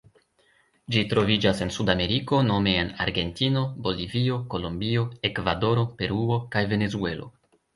[0.95, 7.31] Ĝi troviĝas en Sudameriko nome en Argentino, Bolivio, Kolombio, Ekvadoro, Peruo kaj Venezuelo.